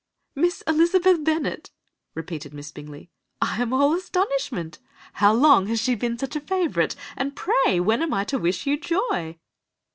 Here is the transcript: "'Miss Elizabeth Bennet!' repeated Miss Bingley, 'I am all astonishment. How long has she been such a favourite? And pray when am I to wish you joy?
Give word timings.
"'Miss 0.33 0.63
Elizabeth 0.65 1.23
Bennet!' 1.23 1.69
repeated 2.15 2.55
Miss 2.55 2.71
Bingley, 2.71 3.11
'I 3.39 3.61
am 3.61 3.71
all 3.71 3.93
astonishment. 3.93 4.79
How 5.13 5.31
long 5.31 5.67
has 5.67 5.79
she 5.79 5.93
been 5.93 6.17
such 6.17 6.35
a 6.35 6.39
favourite? 6.41 6.95
And 7.15 7.35
pray 7.35 7.79
when 7.79 8.01
am 8.01 8.11
I 8.11 8.23
to 8.23 8.39
wish 8.39 8.65
you 8.65 8.79
joy? 8.79 9.37